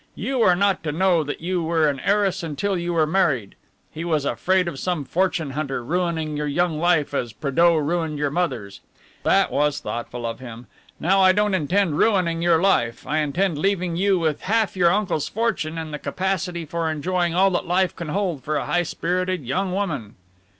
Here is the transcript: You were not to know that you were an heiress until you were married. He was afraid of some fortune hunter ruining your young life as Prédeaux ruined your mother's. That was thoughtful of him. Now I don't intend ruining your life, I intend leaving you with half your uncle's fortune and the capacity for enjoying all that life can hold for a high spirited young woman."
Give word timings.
You 0.15 0.39
were 0.39 0.55
not 0.55 0.81
to 0.85 0.91
know 0.91 1.23
that 1.23 1.41
you 1.41 1.61
were 1.61 1.87
an 1.87 1.99
heiress 1.99 2.41
until 2.41 2.75
you 2.75 2.91
were 2.93 3.05
married. 3.05 3.53
He 3.91 4.03
was 4.03 4.25
afraid 4.25 4.67
of 4.67 4.79
some 4.79 5.05
fortune 5.05 5.51
hunter 5.51 5.83
ruining 5.83 6.35
your 6.35 6.47
young 6.47 6.79
life 6.79 7.13
as 7.13 7.33
Prédeaux 7.33 7.77
ruined 7.79 8.17
your 8.17 8.31
mother's. 8.31 8.79
That 9.21 9.51
was 9.51 9.79
thoughtful 9.79 10.25
of 10.25 10.39
him. 10.39 10.65
Now 10.99 11.21
I 11.21 11.33
don't 11.33 11.53
intend 11.53 11.99
ruining 11.99 12.41
your 12.41 12.59
life, 12.59 13.05
I 13.05 13.19
intend 13.19 13.59
leaving 13.59 13.95
you 13.95 14.17
with 14.17 14.41
half 14.41 14.75
your 14.75 14.91
uncle's 14.91 15.29
fortune 15.29 15.77
and 15.77 15.93
the 15.93 15.99
capacity 15.99 16.65
for 16.65 16.89
enjoying 16.89 17.35
all 17.35 17.51
that 17.51 17.67
life 17.67 17.95
can 17.95 18.09
hold 18.09 18.43
for 18.43 18.55
a 18.55 18.65
high 18.65 18.81
spirited 18.81 19.45
young 19.45 19.71
woman." 19.71 20.15